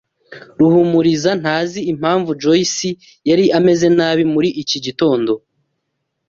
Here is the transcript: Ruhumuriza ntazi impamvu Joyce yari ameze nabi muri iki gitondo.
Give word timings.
Ruhumuriza 0.59 1.31
ntazi 1.41 1.79
impamvu 1.91 2.29
Joyce 2.41 2.89
yari 3.29 3.45
ameze 3.59 3.87
nabi 3.97 4.23
muri 4.33 4.49
iki 4.61 4.77
gitondo. 4.85 5.31